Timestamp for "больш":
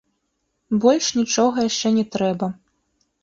0.85-1.09